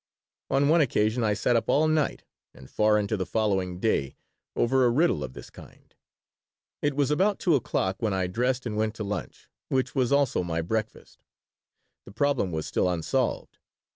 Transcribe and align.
On 0.49 0.67
one 0.67 0.81
occasion 0.81 1.23
I 1.23 1.35
sat 1.35 1.55
up 1.55 1.69
all 1.69 1.87
night 1.87 2.23
and 2.55 2.71
far 2.71 2.97
into 2.97 3.15
the 3.15 3.23
following 3.27 3.79
day 3.79 4.15
over 4.55 4.83
a 4.83 4.89
riddle 4.89 5.23
of 5.23 5.33
this 5.33 5.51
kind. 5.51 5.93
It 6.81 6.95
was 6.95 7.11
about 7.11 7.37
2 7.37 7.53
o'clock 7.53 7.97
when 7.99 8.11
I 8.11 8.25
dressed 8.25 8.65
and 8.65 8.75
went 8.75 8.95
to 8.95 9.03
lunch, 9.03 9.47
which 9.69 9.93
was 9.93 10.11
also 10.11 10.41
my 10.41 10.63
breakfast. 10.63 11.23
The 12.05 12.11
problem 12.11 12.51
was 12.51 12.65
still 12.65 12.89
unsolved. 12.89 13.59